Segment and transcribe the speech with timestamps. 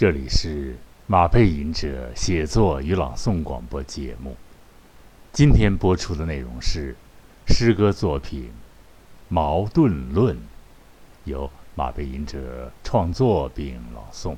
[0.00, 4.34] 这里是马背吟者写作与朗诵广播节目。
[5.30, 6.96] 今天播出的内容是
[7.46, 8.44] 诗歌作品
[9.28, 10.34] 《矛盾论》，
[11.24, 14.36] 由马背吟者创作并朗诵。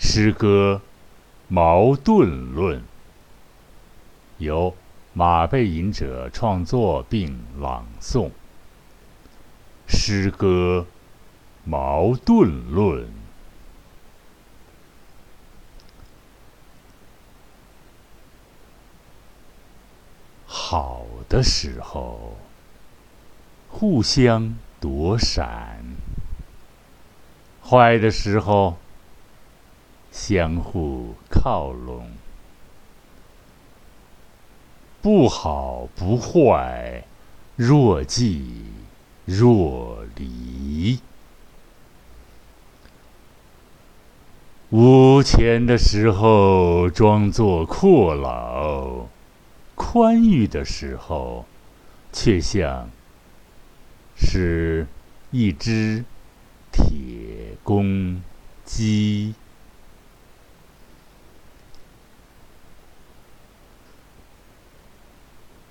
[0.00, 0.82] 诗歌
[1.46, 2.80] 《矛盾论》
[4.38, 4.74] 由
[5.12, 8.30] 马背吟者创作并朗诵。
[9.86, 10.84] 诗歌
[11.70, 13.04] 《矛盾论》。
[20.74, 22.36] 好的时候，
[23.68, 25.46] 互相躲闪；
[27.62, 28.76] 坏的时候，
[30.12, 32.10] 相互靠拢。
[35.02, 37.04] 不好不坏，
[37.56, 38.64] 若即
[39.26, 40.98] 若离。
[44.70, 49.06] 无钱的时候，装作阔佬。
[49.74, 51.46] 宽裕的时候，
[52.12, 52.88] 却像
[54.16, 54.86] 是
[55.30, 56.04] 一只
[56.70, 58.22] 铁公
[58.64, 59.34] 鸡，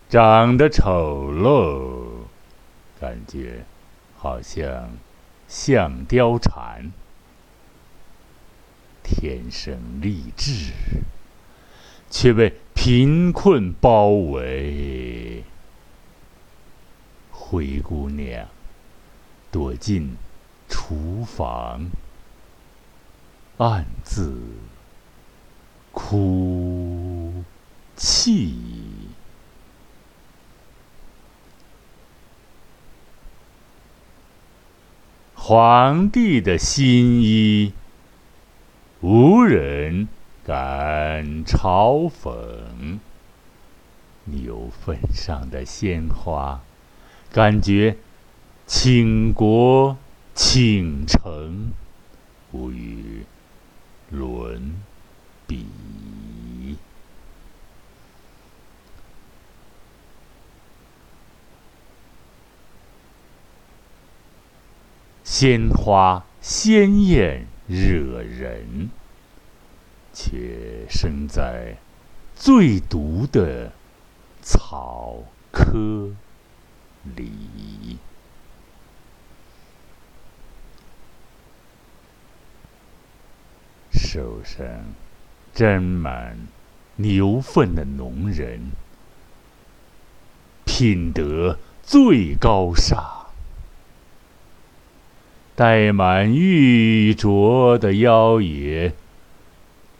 [0.09, 2.25] 长得丑陋，
[2.99, 3.65] 感觉
[4.17, 4.89] 好像
[5.47, 6.91] 像貂蝉，
[9.01, 10.73] 天生丽质，
[12.09, 12.53] 却被。
[12.73, 15.43] 贫困包围，
[17.31, 18.47] 灰姑娘
[19.51, 20.17] 躲进
[20.67, 21.89] 厨房，
[23.57, 24.37] 暗自
[25.91, 27.43] 哭
[27.95, 28.55] 泣。
[35.35, 37.73] 皇帝的新衣，
[39.01, 40.07] 无人。
[40.45, 42.99] 敢嘲讽
[44.25, 46.61] 牛粪上的鲜花，
[47.31, 47.97] 感觉
[48.67, 49.97] 倾国
[50.35, 51.71] 倾城，
[52.51, 53.23] 无与
[54.09, 54.81] 伦
[55.47, 55.65] 比。
[65.23, 68.89] 鲜花鲜艳惹人。
[70.13, 71.75] 却生在
[72.35, 73.71] 最毒的
[74.41, 76.13] 草窠
[77.15, 77.97] 里，
[83.91, 84.63] 手上
[85.53, 86.37] 沾满
[86.97, 88.71] 牛粪的农人，
[90.65, 93.27] 品德最高尚；
[95.55, 98.93] 戴满玉镯的妖爷。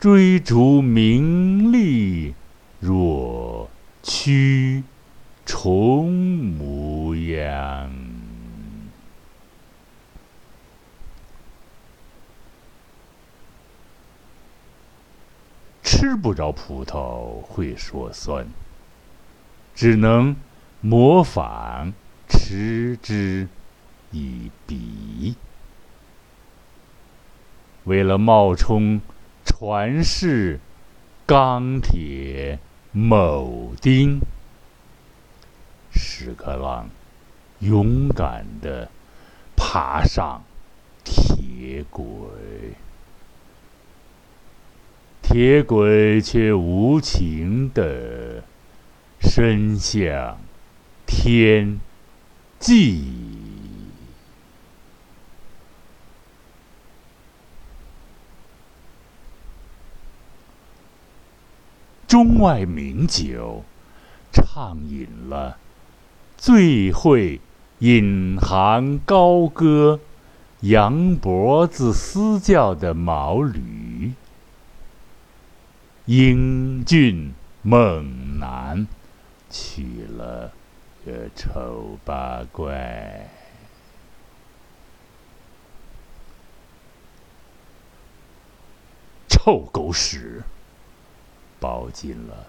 [0.04, 2.36] 追逐名利，
[2.82, 3.70] 若
[4.04, 4.84] 蛆
[5.46, 7.90] 虫模样。
[15.82, 18.46] 吃不着葡萄会说酸，
[19.74, 20.36] 只能
[20.82, 21.94] 模仿
[22.28, 23.48] 嗤之
[24.12, 25.36] 以鼻。
[27.86, 29.00] 为了冒充。
[29.46, 30.60] 传世
[31.26, 32.60] 钢铁
[32.94, 34.20] 铆钉，
[35.94, 36.90] 屎壳郎
[37.60, 38.90] 勇敢地
[39.56, 40.44] 爬上
[41.04, 42.06] 铁轨，
[45.22, 48.44] 铁轨却无情地
[49.20, 50.38] 伸向
[51.06, 51.80] 天
[52.60, 53.53] 际。
[62.14, 63.64] 中外名酒，
[64.32, 65.58] 畅饮了。
[66.38, 67.42] 最会
[67.80, 70.00] 引吭高歌、
[70.60, 74.12] 扬脖子嘶叫的毛驴，
[76.06, 77.34] 英俊
[77.64, 78.88] 猛男
[79.50, 80.52] 娶了
[81.04, 83.28] 个丑八怪，
[89.28, 90.44] 臭狗屎！
[91.64, 92.48] 包进了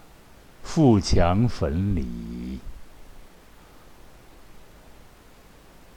[0.64, 2.58] 富强坟里，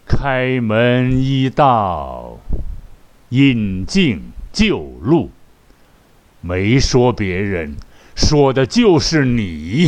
[0.06, 2.38] 开门一道，
[3.30, 5.31] 引进旧路，
[6.42, 7.75] 没说别人，
[8.16, 9.88] 说的就是你。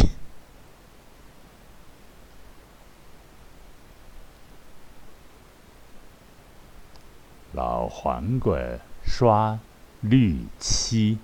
[7.53, 8.57] 老黄瓜
[9.05, 9.59] 刷
[10.01, 11.19] 绿漆，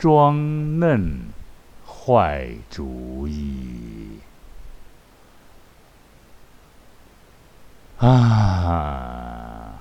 [0.00, 1.26] 装嫩
[1.86, 4.18] 坏主意。
[7.98, 9.74] 啊，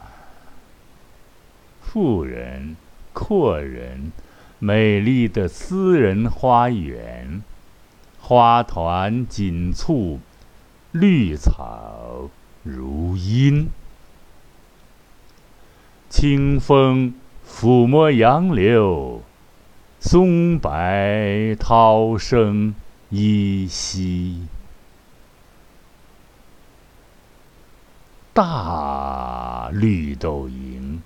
[1.81, 2.75] 富人、
[3.13, 4.12] 阔人，
[4.60, 7.42] 美丽的私人花园，
[8.19, 10.19] 花团锦簇，
[10.92, 12.30] 绿草
[12.63, 13.69] 如茵。
[16.10, 17.13] 清风
[17.48, 19.24] 抚摸杨柳，
[20.00, 20.72] 松柏
[21.60, 22.74] 涛声
[23.10, 24.48] 依稀。
[28.34, 31.00] 大绿豆蝇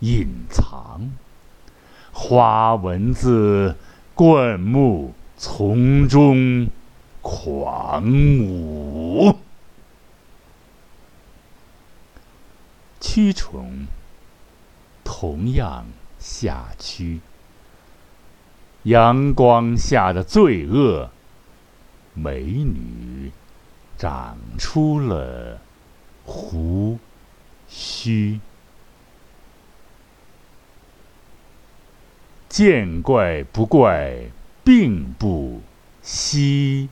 [0.00, 1.12] 隐藏，
[2.12, 3.76] 花蚊子
[4.14, 6.68] 灌木丛中
[7.22, 8.04] 狂
[8.42, 9.38] 舞，
[13.00, 13.86] 蛆虫。
[15.02, 15.86] 同样
[16.18, 17.20] 下蛆，
[18.86, 21.10] 阳光下的罪恶，
[22.14, 23.32] 美女
[23.98, 25.60] 长出了
[26.24, 26.96] 胡
[27.66, 28.38] 须，
[32.48, 34.30] 见怪不怪，
[34.62, 35.60] 并不
[36.00, 36.88] 稀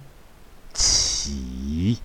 [0.73, 2.01] 奇。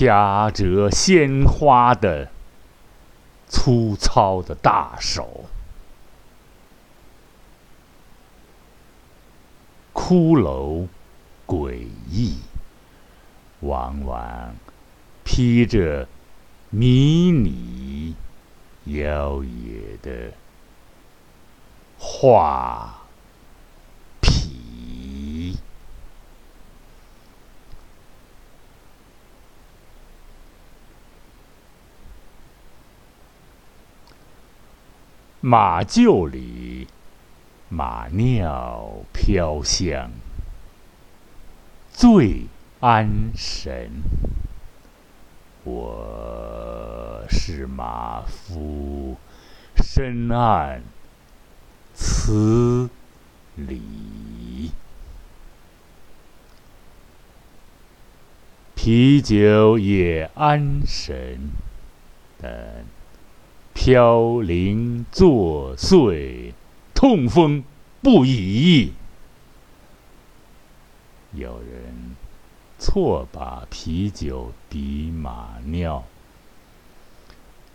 [0.00, 2.30] 掐折鲜花的
[3.46, 5.44] 粗糙的大手，
[9.92, 10.88] 骷髅
[11.46, 12.38] 诡异，
[13.60, 14.54] 往往
[15.22, 16.08] 披着
[16.70, 18.14] 迷你
[18.86, 20.32] 妖冶的
[21.98, 22.99] 画。
[35.42, 36.86] 马厩里，
[37.70, 40.10] 马尿飘香，
[41.90, 42.44] 最
[42.80, 43.90] 安神。
[45.64, 49.16] 我是马夫，
[49.76, 50.80] 深谙
[51.94, 52.90] 此
[53.56, 54.72] 理。
[58.74, 61.50] 啤酒也安神，
[62.38, 62.84] 但。
[63.72, 66.52] 飘零作祟，
[66.94, 67.64] 痛风
[68.02, 68.92] 不已。
[71.32, 72.16] 有人
[72.78, 76.04] 错把啤酒比马尿，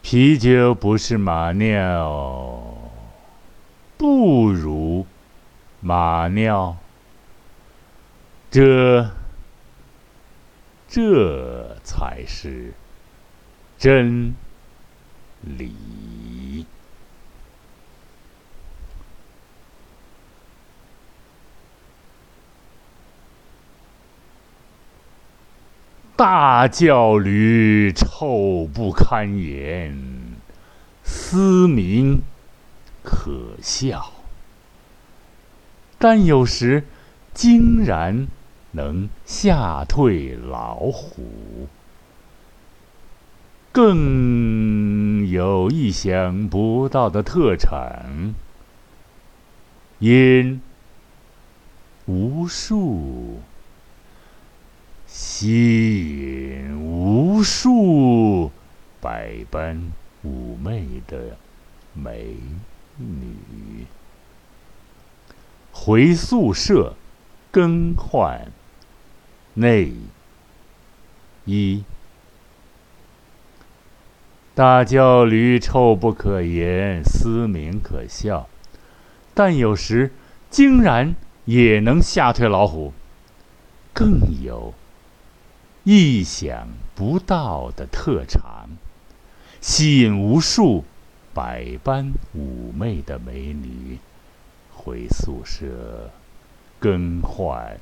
[0.01, 2.61] 啤酒不是马尿，
[3.97, 5.07] 不如
[5.79, 6.77] 马尿。
[8.51, 9.09] 这，
[10.87, 12.73] 这才是
[13.77, 14.35] 真。
[15.45, 15.71] 理。
[26.17, 29.97] 大叫驴臭不堪言，
[31.03, 32.21] 嘶鸣
[33.03, 34.13] 可笑，
[35.97, 36.85] 但有时
[37.33, 38.27] 竟然
[38.71, 41.67] 能吓退老虎。
[43.73, 43.93] 更
[45.29, 48.35] 有意想不到的特产，
[49.99, 50.61] 因
[52.05, 53.39] 无数
[55.07, 58.51] 吸引无数
[59.01, 59.91] 百般
[60.23, 61.37] 妩媚的
[61.93, 62.35] 美
[62.97, 63.85] 女，
[65.71, 66.95] 回宿舍
[67.51, 68.51] 更换
[69.53, 69.91] 内
[71.45, 71.83] 衣。
[74.55, 78.47] 大叫驴臭不可言，嘶鸣可笑，
[79.33, 80.13] 但有时
[80.49, 82.93] 竟然也能吓退老虎。
[83.93, 84.73] 更有
[85.83, 88.69] 意想不到的特长，
[89.59, 90.85] 吸引无数
[91.33, 93.99] 百般妩媚的美女
[94.73, 96.11] 回宿舍
[96.79, 97.77] 更换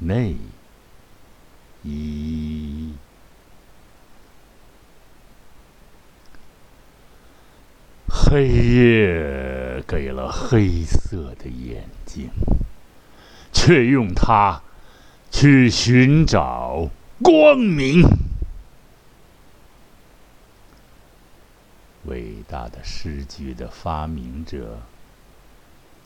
[0.00, 0.36] 内
[1.82, 2.92] 衣。
[8.30, 12.30] 黑夜给了黑色的眼睛，
[13.52, 14.62] 却用它
[15.32, 16.88] 去寻找
[17.20, 18.04] 光明。
[22.04, 24.78] 伟大的诗句的发明者，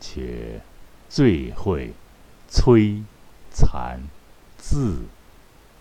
[0.01, 0.63] 却
[1.11, 1.93] 最会
[2.51, 3.03] 摧
[3.51, 4.01] 残
[4.57, 5.03] 自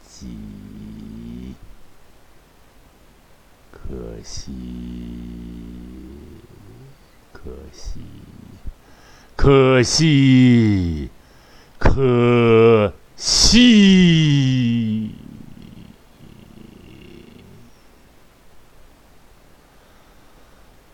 [0.05, 0.27] 己，
[3.74, 4.51] 可惜，
[7.34, 7.42] 可
[7.74, 8.00] 惜，
[9.36, 11.10] 可惜，
[11.77, 15.10] 可惜。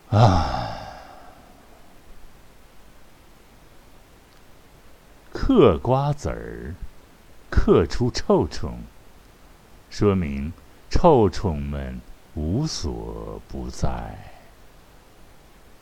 [0.08, 0.56] 啊！
[5.32, 6.74] 嗑瓜子儿，
[7.48, 8.80] 嗑出臭虫，
[9.88, 10.52] 说明
[10.90, 12.00] 臭虫们
[12.34, 14.32] 无所不在。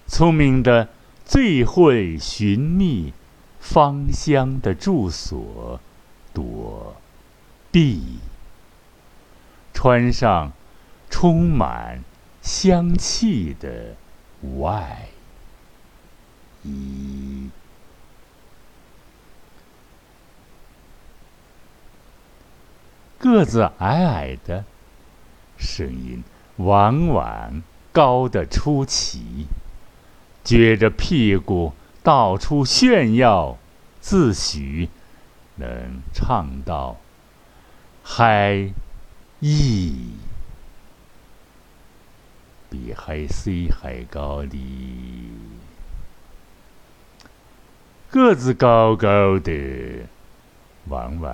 [0.06, 0.88] 聪明的
[1.24, 3.12] 最会寻觅
[3.60, 5.80] 芳香的住所，
[6.32, 6.96] 躲
[7.70, 8.18] 避，
[9.72, 10.52] 穿上
[11.10, 12.02] 充满
[12.40, 13.96] 香气的。
[14.56, 15.08] 外
[16.62, 17.50] 衣，
[23.18, 24.64] 个子矮矮的，
[25.58, 26.22] 声音
[26.58, 29.46] 往往高的出奇，
[30.44, 31.72] 撅着屁股
[32.02, 33.58] 到处炫耀，
[34.00, 34.88] 自诩
[35.56, 36.96] 能唱到
[38.02, 38.70] 嗨
[39.40, 40.12] 意。
[42.70, 44.58] 比嗨 C 还高的，
[48.10, 50.06] 个子高高的，
[50.88, 51.32] 往往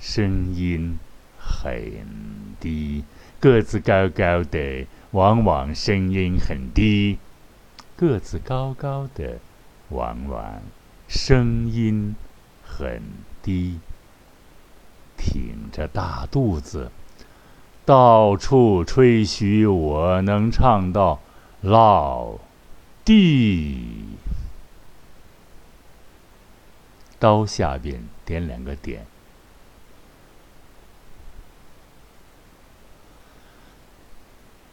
[0.00, 0.98] 声音
[1.44, 3.02] 很低；
[3.40, 7.18] 个子高高的，往往声音很低；
[7.96, 9.38] 个子高高的，
[9.88, 10.62] 往往
[11.08, 12.14] 声音
[12.62, 13.02] 很
[13.42, 13.80] 低。
[15.16, 16.90] 挺着大肚子。
[17.84, 21.20] 到处吹嘘，我能唱到
[21.60, 22.38] 老
[23.04, 24.16] 地。
[27.18, 29.06] 刀下边点两个点。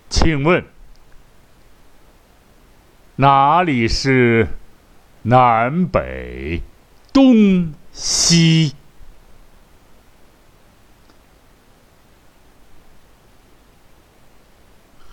[0.09, 0.65] 请问
[3.17, 4.47] 哪里是
[5.23, 6.61] 南北
[7.13, 8.75] 东西？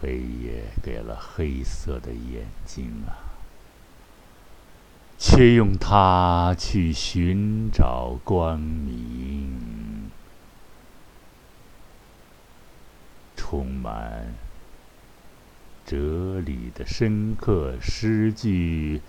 [0.01, 3.19] 黑夜给了黑色的眼睛啊，
[5.19, 10.11] 却用它去寻找光明。
[13.37, 14.35] 充满
[15.87, 19.01] 哲理的深刻诗句，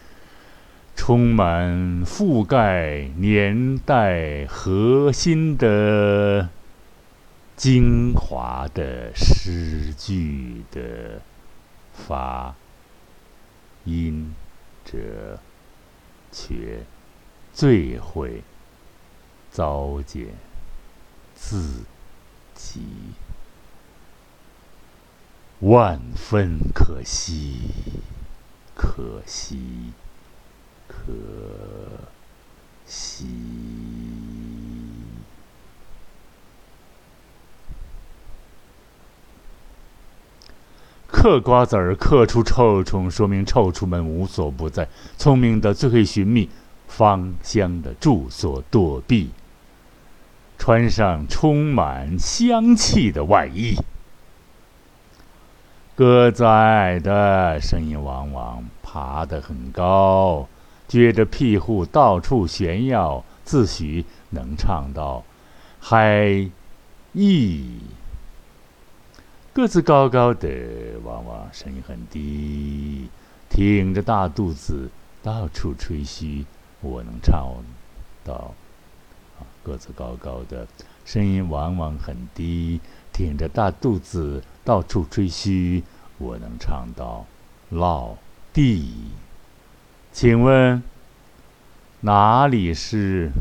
[0.95, 6.49] 充满覆盖年代核心的。
[7.57, 11.19] 精华的诗句的
[11.91, 12.53] 发
[13.83, 14.35] 音
[14.85, 15.39] 者，
[16.31, 16.83] 却
[17.51, 18.43] 最会
[19.49, 20.27] 糟践
[21.33, 21.81] 自
[22.53, 22.81] 己，
[25.61, 27.61] 万分可惜，
[28.75, 29.91] 可惜，
[30.87, 31.03] 可
[32.85, 33.25] 惜。
[41.07, 44.87] 嗑瓜子儿，嗑出臭虫，说明臭虫们无所不在。
[45.17, 46.47] 聪明的最会寻觅
[46.87, 49.31] 芳香的住所，躲避。
[50.59, 53.75] 穿上充满香气的外衣。
[55.97, 60.47] 个子矮矮的声音往往爬得很高，
[60.87, 65.23] 撅着屁股到处炫耀，自诩能唱到
[65.79, 66.47] 嗨
[67.13, 67.79] 意。
[69.53, 70.47] 个子高高的，
[71.03, 73.09] 往往声音很低，
[73.49, 74.91] 挺着大肚子
[75.23, 76.45] 到处吹嘘。
[76.81, 77.55] 我能唱
[78.23, 78.53] 到，
[79.63, 80.67] 个子高高的，
[81.05, 82.79] 声音往往很低，
[83.17, 85.83] 挺着大肚子到处吹嘘。
[86.19, 87.25] 我能唱到
[87.69, 88.15] 老
[88.53, 88.93] 地。
[90.11, 90.83] 请问
[92.01, 93.31] 哪里是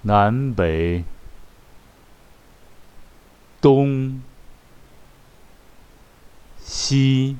[0.00, 1.04] 南北
[3.60, 4.22] 东？
[6.58, 7.36] 西，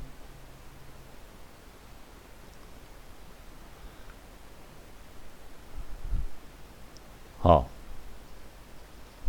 [7.39, 7.67] 好，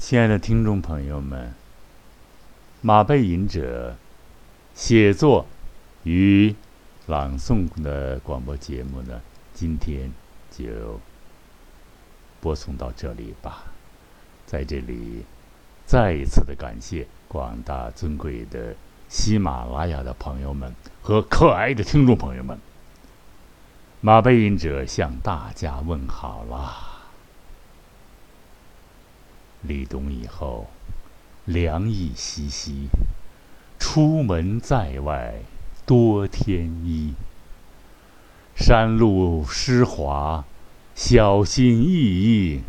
[0.09, 1.53] 亲爱的听众朋友们，
[2.81, 3.95] 马背吟者
[4.73, 5.45] 写作
[6.03, 6.55] 与
[7.05, 9.21] 朗诵的广播节目呢，
[9.53, 10.11] 今天
[10.51, 10.99] 就
[12.41, 13.65] 播送到这里吧。
[14.47, 15.27] 在这里，
[15.85, 18.75] 再一次的感谢广大尊贵的。
[19.11, 22.59] 喜马拉雅的朋友们和可爱的听众朋友们，
[24.01, 26.98] 马背吟者向大家问好啦！
[29.63, 30.69] 立冬以后，
[31.45, 32.89] 凉意习习，
[33.79, 35.35] 出门在外
[35.85, 37.15] 多添衣。
[38.55, 40.45] 山路湿滑，
[40.95, 42.61] 小心翼翼。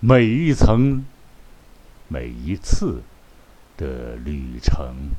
[0.00, 1.04] 每一层，
[2.08, 3.02] 每一次
[3.76, 5.10] 的旅程，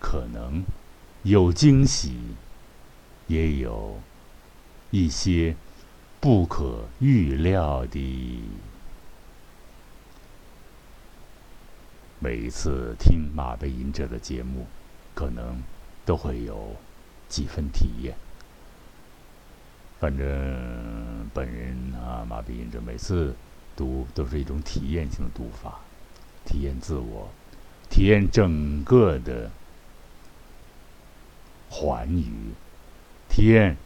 [0.00, 0.64] 可能
[1.24, 2.14] 有惊喜，
[3.26, 3.98] 也有
[4.90, 5.56] 一些
[6.20, 8.42] 不可预料的。
[12.20, 14.66] 每一次听马背吟者的节目，
[15.14, 15.62] 可能
[16.04, 16.74] 都会有
[17.28, 18.16] 几分体验。
[20.00, 23.34] 反正本人啊，马背吟者每次
[23.76, 25.80] 读都是一种体验性的读法，
[26.44, 27.28] 体验自我，
[27.88, 29.50] 体验整个的
[31.70, 32.52] 寰宇，
[33.28, 33.76] 体验。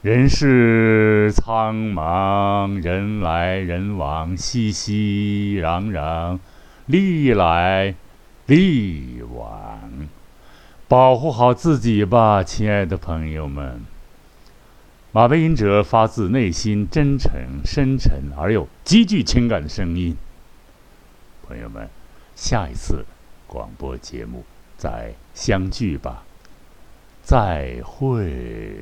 [0.00, 6.38] 人世苍茫，人来人往，熙熙攘攘，
[6.86, 7.96] 利来
[8.46, 9.90] 利往，
[10.86, 13.80] 保护好自己吧，亲爱的朋友们。
[15.10, 17.32] 马背吟者发自内心、真诚、
[17.64, 20.16] 深沉而又极具情感的声音。
[21.44, 21.88] 朋友们，
[22.36, 23.04] 下一次
[23.48, 24.44] 广播节目
[24.76, 26.22] 再相聚吧，
[27.20, 28.76] 再会。